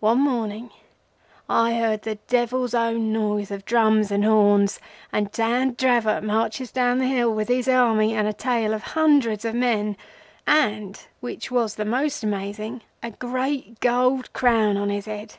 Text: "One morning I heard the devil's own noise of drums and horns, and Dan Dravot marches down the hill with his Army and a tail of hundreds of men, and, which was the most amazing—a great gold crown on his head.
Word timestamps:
"One 0.00 0.20
morning 0.20 0.68
I 1.48 1.72
heard 1.72 2.02
the 2.02 2.16
devil's 2.28 2.74
own 2.74 3.14
noise 3.14 3.50
of 3.50 3.64
drums 3.64 4.10
and 4.10 4.26
horns, 4.26 4.78
and 5.10 5.32
Dan 5.32 5.72
Dravot 5.72 6.22
marches 6.22 6.70
down 6.70 6.98
the 6.98 7.06
hill 7.06 7.32
with 7.32 7.48
his 7.48 7.66
Army 7.66 8.12
and 8.12 8.28
a 8.28 8.34
tail 8.34 8.74
of 8.74 8.82
hundreds 8.82 9.46
of 9.46 9.54
men, 9.54 9.96
and, 10.46 11.00
which 11.20 11.50
was 11.50 11.76
the 11.76 11.86
most 11.86 12.22
amazing—a 12.22 13.10
great 13.12 13.80
gold 13.80 14.30
crown 14.34 14.76
on 14.76 14.90
his 14.90 15.06
head. 15.06 15.36